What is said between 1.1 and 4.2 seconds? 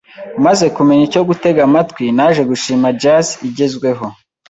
gutega amatwi, naje gushima jazz igezweho.